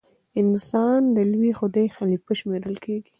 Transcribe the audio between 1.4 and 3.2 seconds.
خدای خلیفه شمېرل کیږي.